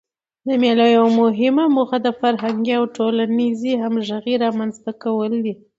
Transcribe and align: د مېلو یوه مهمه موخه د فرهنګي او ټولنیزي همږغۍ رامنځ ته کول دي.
د 0.47 0.49
مېلو 0.61 0.85
یوه 0.95 1.11
مهمه 1.21 1.65
موخه 1.75 1.97
د 2.05 2.07
فرهنګي 2.19 2.73
او 2.79 2.83
ټولنیزي 2.95 3.73
همږغۍ 3.83 4.35
رامنځ 4.45 4.73
ته 4.83 4.91
کول 5.03 5.33
دي. 5.45 5.53